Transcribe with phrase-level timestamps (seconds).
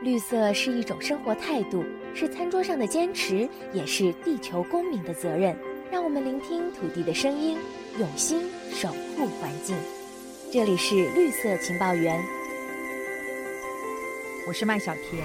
[0.00, 1.84] 绿色是一种生活态度，
[2.14, 5.56] 是餐桌上的坚持，也是地球公民的责任。
[5.90, 7.58] 让我们聆听土地的声音，
[7.98, 9.76] 用心守护环境。
[10.52, 12.22] 这里是绿色情报员，
[14.46, 15.24] 我是麦小甜。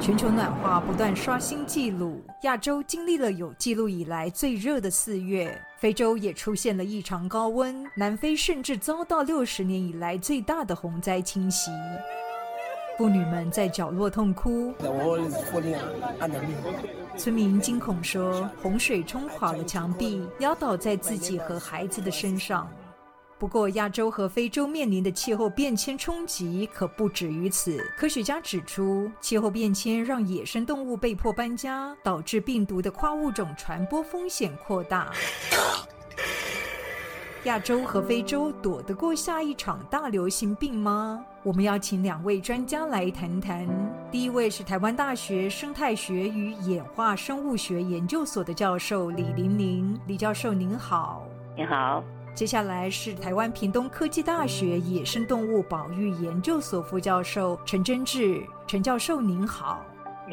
[0.00, 11.72] 全球暖化不断刷新纪录，亚洲经历了有记录以来最热的四月，非洲也出现了异常高温，南非甚至遭到六十年以来最大的洪灾侵袭。
[12.98, 14.72] 妇女们在角落痛哭，
[17.16, 22.70] 村民惊恐说：“洪水冲垮了墙壁，压倒在自己和孩子的身上。”
[23.38, 27.84] 不过，亚洲和非洲面临的气候变迁冲击可不止于此。
[27.96, 35.10] 科学家指出，气候变迁让野生动物被迫搬家，导致病毒的跨物种传播风险扩大。
[37.44, 41.24] 亚洲和非洲躲得过下一场大流行病吗？
[41.42, 43.66] 我们要请两位专家来谈谈。
[44.12, 51.26] 第一位是台湾大学生态学与演化生物学研究所的教授李玲玲，李教授您好。
[51.56, 52.04] 您好。
[52.32, 59.84] 接下来是台湾屏东科技大学野生动物保育研究所副教授陈真志，陈教授您好。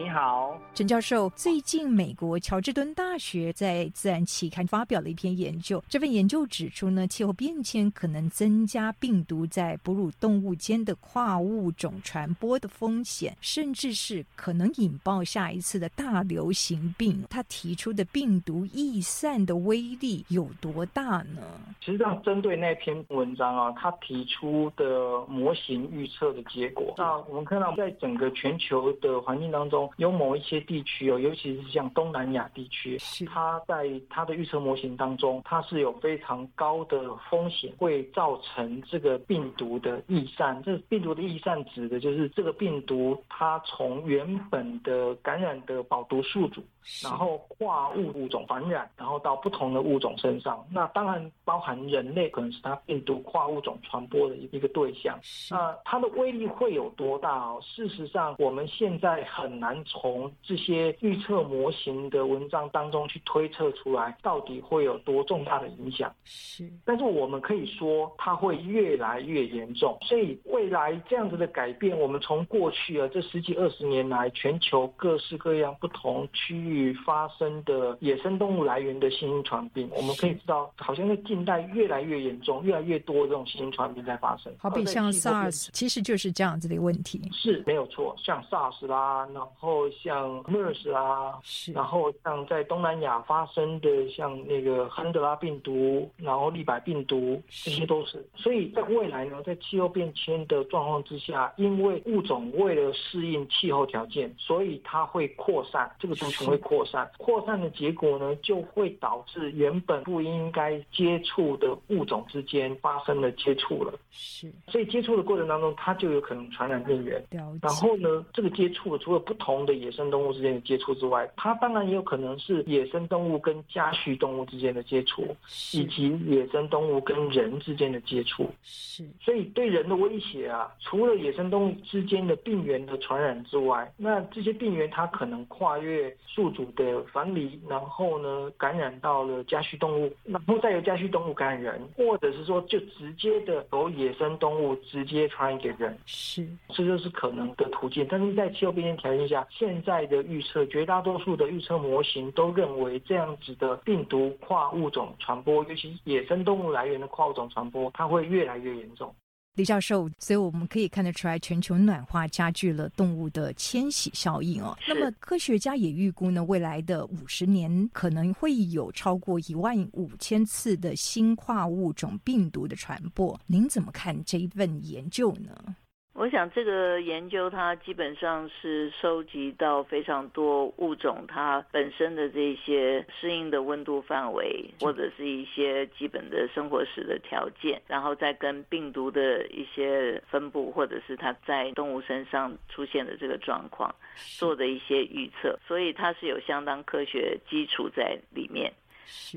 [0.01, 1.29] 你好，陈教授。
[1.35, 5.83] 最近，美国乔治敦大学在《自然》期刊发表了一篇研究。
[5.89, 17.21] 这份研究指出呢，气候变迁可能增加病毒在哺乳动物间的跨物种传播的风险，甚至是可能引爆下一次的大流行病。
[17.29, 21.41] 他提出的病毒易散的威力有多大呢？
[21.81, 29.88] 实际上，针对那篇文章啊，他提出的模型预测的结果，那我们看到，在整个全球的环境当中。
[29.97, 40.61] 有某一些地区哦，尤其是像东南亚地区，它在它的预测模型当中，它是有非常高的风险会造成这个病毒的易散。
[40.63, 46.63] 这病毒的易散指的就是这个病毒它从原本的感染的保毒宿主，
[47.03, 50.65] 然后跨物物种传染，然后到不同的物种身上。
[50.71, 55.19] 那当然包含人类可能是它病毒跨物种传播的一个对象。
[55.49, 57.59] 那它的威力会有多大哦？
[57.61, 59.79] 事实上，我们现在很难。
[59.85, 66.13] 从这些预测模型的文章当中去推测出来，到底会有多重大的影响？
[66.25, 69.97] 是，但是我们可以说，它会越来越严重。
[70.01, 76.68] 所以未来这样子的改变，我们从过去啊这十几二十年来，全球各式各样不同区域
[77.05, 84.53] 发生的野生动物来源的新型传病，我们可以知道，好像在近代越来越严重，越来越多这种新型传病在发生。
[84.57, 87.21] 好比像 SARS，其实就是这样子的问题。
[87.33, 89.89] 是没有错，像 SARS 啦，然后。
[90.03, 91.39] 像 MERS 啊，
[91.73, 98.25] 然后像在东南亚发生的像那个亨德拉病毒，然后利百病毒，这些都是。
[98.35, 107.09] 所以在未来呢，在气候变迁的状况之下，因为物种为了适应气候条件，所以它会扩散，这个族群会扩散。
[107.17, 113.93] 扩散的结果呢，就会导致原本不应该接触的物种之间发生了接触了。
[114.09, 114.51] 是。
[114.67, 117.23] 所以接触的过程当中，它就有可能传染病源。
[117.29, 119.59] 然后呢，这个接触除了不同。
[119.59, 125.35] 的野生动物之间的接触之外，它当然也有可能是野生动物跟家畜动物之间的接触，
[125.73, 128.49] 以及野生动物跟人之间的接触。
[128.63, 136.15] 是，所以对人的威胁啊，除了野生动物之间的病源的传染之外，那这些病源它可能跨越
[136.49, 145.97] 宿主的繁殖，然后呢感染到了家畜动物，然后再由家畜动物感染人，或者是说就直接的由野生动物直接传染给人。
[146.05, 148.05] 是，这就是可能的途径。
[148.09, 159.13] 但是在气候变迁条件下，现在的预测，绝大多数的预测模型都认为，这样子的病毒跨物种传播，尤其野生动物来源的跨物种传播，它会越来越严重。
[159.55, 164.77] 李教授，所以我们可以看得出来，全球暖化加剧了动物的迁徙效应哦。
[164.87, 173.37] 那么科学家也预估呢，未来的五十年可能会有超过一万五千次的新跨物种病毒的传播。
[173.47, 175.75] 您怎么看这一份研究呢？
[176.19, 193.95] 我想这个研究它基本上是收集到非常多物种它本身的这些适应的温度范围，或者是一些基本的生活史的条件，然后再跟病毒的一些分布，或者是它在动物身上出现的这个状况
[194.37, 198.69] 做的一些预测，所以它是有相当科学基础在里面。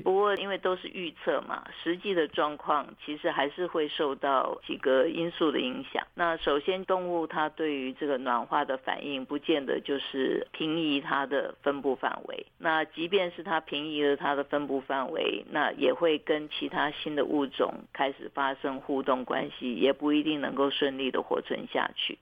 [0.03, 6.05] 不过因为都是预测嘛，实际的状况其实还是会受到几个因素的影响。
[6.13, 12.45] 那首先，动物它对于这个暖化的反应，不见得就是平移它的分布范围。
[12.57, 22.17] 那即便是它平移了它的分布范围，那也会跟其他新的物种开始发生互动关系，也不一定能够顺利的活存下去。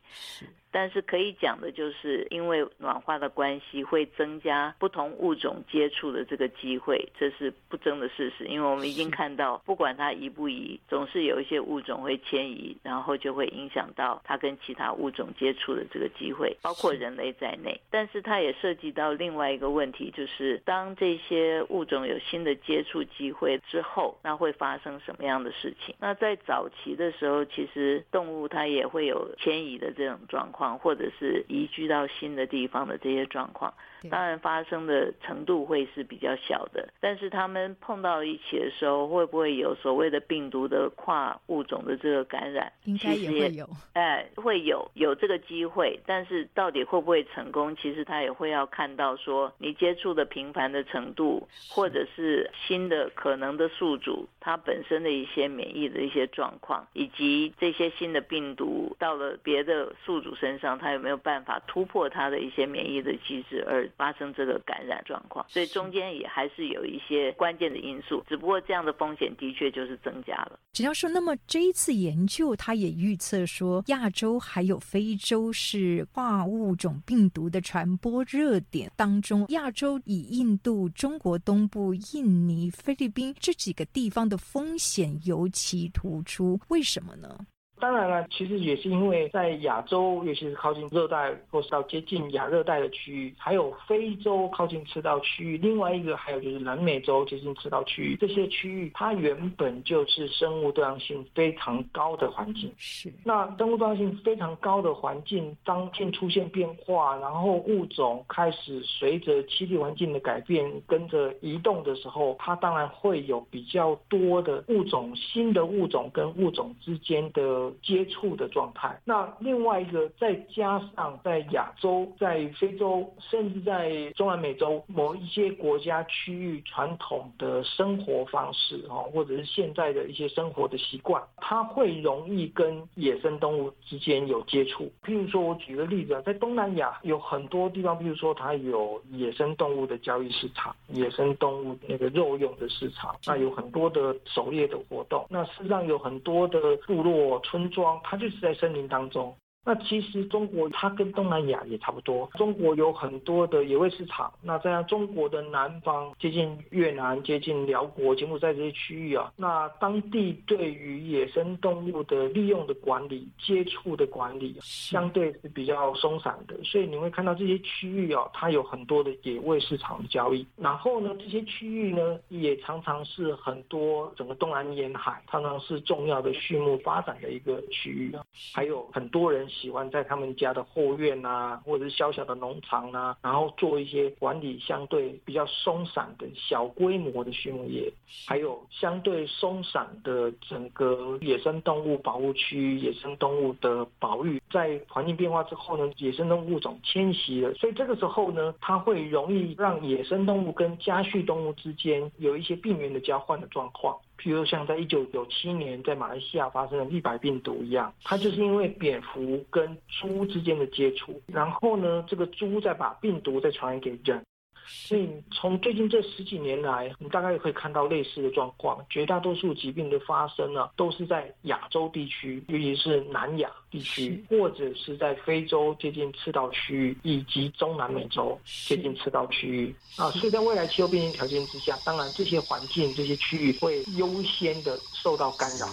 [0.72, 8.46] 但是可以讲的就是，因为暖化的关系，会增加不同物种接触的这个机会，这是不争的事实。
[8.46, 17.80] 因为我们已经看到，不管它移不移，总是有一些物种会迁移，然后就会影响到它跟其他物种接触的这个机会，包括人类在内。
[17.90, 25.94] 但是它也涉及到另外一个问题，就是当这些物种有新的接触机会之后，那会发生什么样的事情？
[26.00, 30.61] 那在早期的时候，其实动物它也会有迁移的这种状况。
[30.78, 33.74] 或者是移居到新的地方的这些状况。
[34.10, 42.72] 当然发生的程度会是比较小的，但是他们碰到一起的时候，会不会有所谓的病毒的跨物种的这个感染？
[42.86, 47.76] 应该也会有，哎，会有有这个机会，但是到底会不会成功？
[47.76, 63.88] 其实他也会要看到说你接触的频繁的程度，或者是新的可能的宿主它本身的一些免疫的一些状况，以及这些新的病毒到了别的宿主身上，它有没有办法突破它的一些免疫的机制而。
[63.98, 70.60] 发生这个感染状况，所以中间也还是有一些关键的因素，只不过这样的风险的确就是增加了。
[70.74, 87.38] 只要说，那么这一次研究，他也预测说，亚洲还有非洲是跨物种病毒的传播热点当中，亚洲以印度、中国东部、印尼、菲律宾这几个地方的风险尤其突出，为什么呢？
[87.82, 102.72] 当然了，其实也是因为在亚洲，尤其是靠近热带或是到接近亚热带的区域，还有非洲靠近赤道区域，另外一个还有就是南美洲接近赤道区域，这些区域它原本就是生物多样性非常高的环境。
[102.78, 117.71] 是，那生物多样性非常高的环境，当天出现变化，然后物种开始随着气体环境的改变跟着移动的时候，它当然会有比较多的物种，新的物种跟物种之间的。
[117.82, 119.00] 接触的状态。
[119.06, 134.92] 那另外一个，再加上在亚洲、在非洲，甚至在中南美洲某一些国家区域传统的生活方式哦，或者是现在的一些生活的习惯，它会容易跟野生动物之间有接触。
[135.04, 145.26] 譬如说，我举个例子啊，在东南亚有很多地方，譬如说它有野生动物的交易市场、野生动物那个肉用的市场，那有很多的狩猎的活动。
[145.30, 147.61] 那事实上有很多的部落村。
[147.62, 149.36] 村庄，它就是在森林当中。
[149.64, 154.34] 那其实中国它跟东南亚也差不多，中国有很多的野味市场。
[154.42, 166.56] 那在中国的南方，接近越南、接近辽国、柬埔寨这些区域啊，那当地对于野生动物的利用的管理、接触的管理，相对是比较松散的。
[166.64, 170.44] 所以你会看到这些区域啊，它有很多的野味市场的交易。
[170.58, 179.48] 然后呢，这些区域呢，也常常是很多整个东南沿海常常是重要的畜牧发展的一个区域啊，还有很多人。
[179.52, 187.92] 喜欢在他们家的后院啊，或者是小小的农场啊，然后做一些管理相对比较松散的小规模的畜牧业，
[188.28, 194.42] 还有相对松散的整个野生动物保护区、野生动物的保育。
[194.50, 203.98] 在环境变化之后呢，野生动物物种迁徙了，所以这个时候呢，它会容易让野生动物跟家畜动物之间有一些病原的交换的状况。
[204.22, 214.24] 譬如像在一九九七年在马来西亚发生的立白病毒一样，它就是因为蝙蝠跟猪之间的接触，然后呢，这个猪再把病毒再传染给人。
[214.68, 218.84] 所以从最近这十几年来，你大概也会看到类似的状况。
[218.90, 230.10] 绝大多数疾病的发生呢，都是在亚洲地区，尤其是南亚地区，或者是在非洲接近赤道区域，以及中南美洲接近赤道区域啊。
[230.12, 235.68] 所以在未来气候变迁条件之下，当然这些环境、这些区域会优先的受到干扰。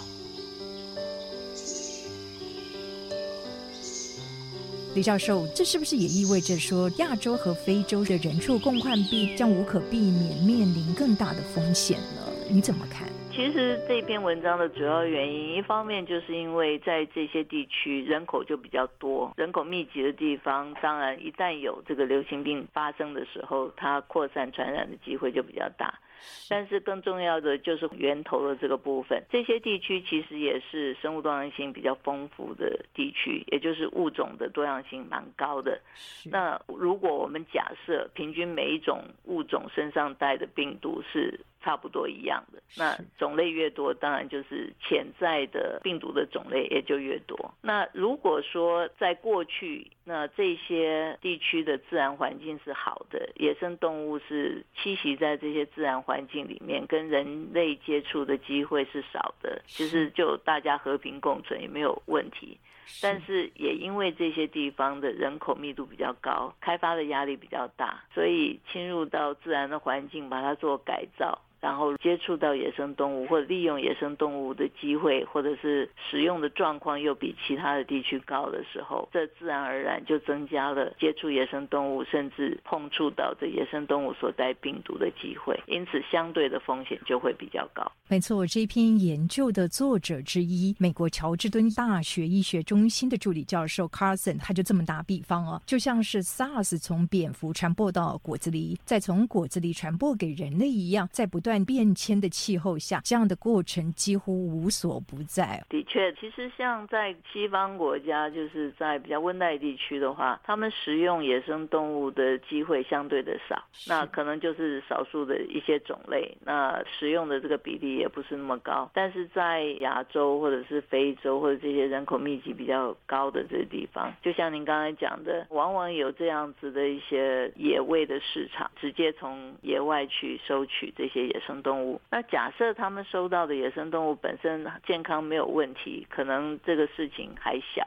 [4.98, 12.22] 李教授，这是不是也意味着说，亚洲和非洲的人畜共患病将无可避免面临更大的风险呢？
[12.48, 13.08] 你怎么看？
[13.38, 26.00] 其实这篇文章的主要原因，一方面就是因为在这些地区人口就比较多，人口密集的地方，当然一旦有这个流行病发生的时候，它扩散传染的机会就比较大。
[26.48, 29.22] 但是更重要的就是源头的这个部分。
[29.30, 35.80] 这些地区其实也是生物多样性比较丰富的地区，也就是物种的多样性蛮高的。
[36.24, 47.54] 那如果我们假设平均每一种物种身上带的病毒是差不多一样的，那种类越多，当然就是潜在的病毒的种类也就越多。
[47.60, 62.58] 那如果说在过去，那这些地区的自然环境是好的，野生动物是栖息在这些自然环境里面，跟人类接触的机会是少的，其实就大家和平共存也没有问题。
[63.02, 71.38] 但是也因为这些地方的人口密度比较高，开发的压力比较大，所以侵入到自然的环境，把它做改造。
[71.60, 87.90] 然后接触到野生动物或利用野生动物的机会，或者是使用的状况又比其他的地区高的时候，这自然而然就增加了接触野生动物，甚至碰触到这野生动物所带病毒的机会，因此相对的风险就会比较高。
[88.06, 101.47] 没错，这篇研究的作者之一，美国乔治敦大学医学中心的助理教授 Carson，他就这么打比方哦，就像是 SARS 从蝙蝠传播到果子狸，再从果子狸传播给人类一样，在不断。
[101.48, 105.64] 断变迁的气候下，这样的过程几乎无所不在。
[105.70, 118.90] 的确，其实像在西方国家，就是在比较温带地区的话，他们食用野生动物的机会相对的少，那可能就是少数的一些种类，那食用的这个比例也不是那么高。
[118.92, 131.37] 但是在亚洲或者是非洲或者这些人口密集比较高的这个地方，就像您刚才讲的，往往有这样子的一些野味的市场，直接从野外去收取这些野。
[131.38, 137.86] 野生动物，那假设他们收到的野生动物本身健康没有问题，可能这个事情还小。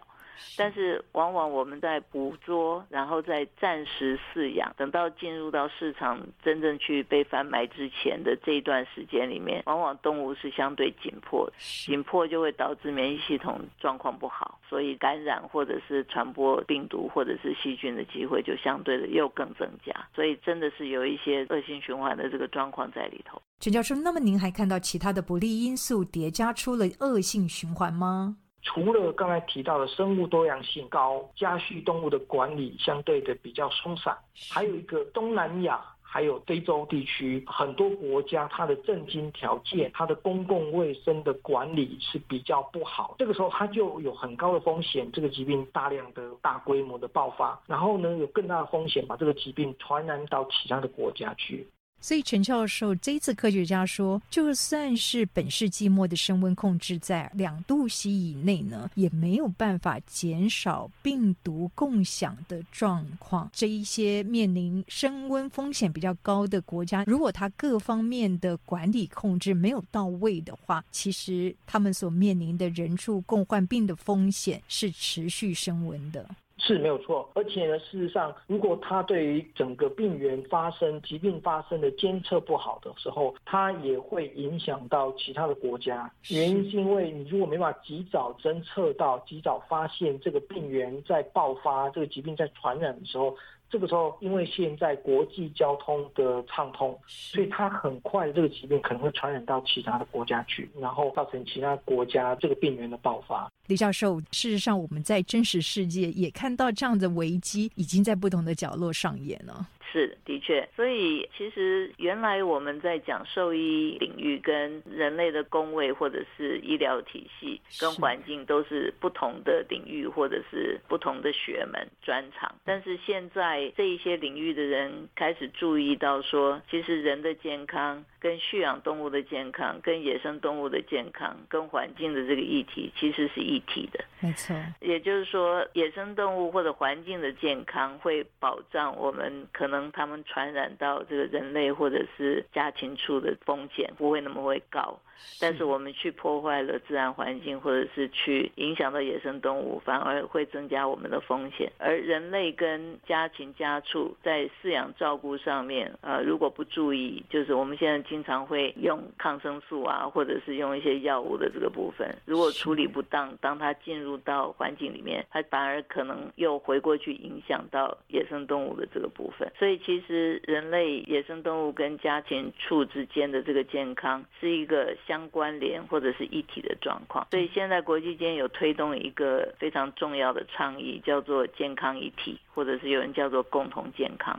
[0.57, 23.41] 但是往往我们在捕捉，然后再暂时饲养，等到进入到市场真正去被贩卖之前的这一段时间里面，往往动物是相对紧迫的，紧迫就会导致免疫系统状况不好，所以感染或者是传播病毒或者是细菌的机会就相对的又更增加，所以真的是有一些恶性循环的这个状况在里头。
[23.59, 28.37] 陈教授，那么您还看到其他的不利因素叠加出了恶性循环吗？
[28.63, 34.15] 除了刚才提到的生物多样性高、家畜动物的管理相对的比较松散，
[34.49, 51.67] 还有一个东南亚还有非洲地区很多国家，它的政经条件、它的公共卫生的管理是比较不好，这个时候它就有很高的风险，这个疾病大量的大规模的爆发，然后呢有更大的风险把这个疾病传染到其他的国家去。
[52.01, 63.49] 所以陈教授这一次科学家说，就算是本世纪末的升温控制在两度 C 以内呢，也没有办法减少病毒共享的状况。
[63.53, 76.27] 这一些面临升温风险比较高的国家，如果它各方面的管理控制没有到位的话，其实他们所面临的人畜共患病的风险是持续升温的。
[76.63, 86.09] 是没有错，而且呢，事实上，如果他对于整个病源发生、疾病发生的监测不好的时候，它也会影响到其他的国家。
[86.29, 93.35] 原因是因为你如果没法及早侦测到、及早发现这个病源在爆发、这个疾病在传染的时候。
[93.71, 103.49] 这个时候，因为现在国际交通的畅通，所以它很快这个疾病可能会传染到其他的国家去，然后造成其他国家这个病源的爆发。
[103.67, 109.65] 李教授，事实上我们在真实世界也看到这样的危机已经在不同的角落上演了。
[109.91, 128.03] 是，的确，所以其实原来我们在讲兽医领域跟人类的工位或者是医疗体系跟环境都是不同的领域或者是不同的学门专长，但是现在这一些领域的人开始注意到说，其实人的健康。
[128.21, 133.99] 跟驯养动物的健康、跟野生动物的健康、跟环境的这个议题，其实是一体的。
[134.19, 144.99] 没错，也就是说，野生动物或者环境的健康会保障我们可能它们传染到这个人类或者是家禽畜的风险不会那么会高。
[145.39, 151.71] 但是我们去破坏了自然环境，或者是去影响到野生动物，反而会增加我们的风险。
[151.77, 169.49] 而人类跟家禽家畜在饲养照顾上面，呃，如果不注意，就是我们现在经常会用抗生素啊，或者是用一些药物的这个部分，如果处理不当，当它进入到环境里面，它反而可能又回过去影响到野生动物的这个部分。
[169.57, 177.25] 所以其实人类、野生动物跟家禽畜之间的这个健康是一个相关联或者是一体的状况。
[177.31, 184.37] 所以现在国际间有推动一个非常重要的倡议，叫做健康一体，或者是有人叫做共同健康。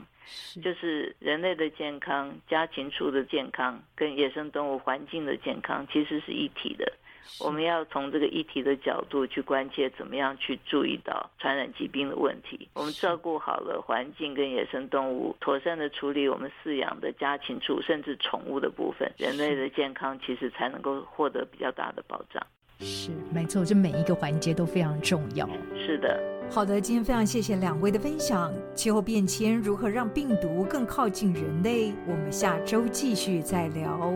[0.62, 6.92] 就是人类的健康、家禽畜的健康跟野生动物环境的健康其实是一体的。
[7.40, 12.68] 我们要从这个一体的角度去关切，怎么样去注意到传染疾病的问题。
[12.74, 22.44] 我们照顾好了环境跟野生动物，妥善的处理我们饲养的家禽畜甚至宠物的部分，人类的健康其实才能够获得比较大的保障。
[22.82, 25.48] 是，没错，这每一个环节都非常重要。
[25.86, 26.20] 是的，
[26.50, 28.52] 好的，今天非常谢谢两位的分享。
[28.74, 31.92] 气候变迁如何让病毒更靠近人类？
[32.06, 34.12] 我们下周继续再聊。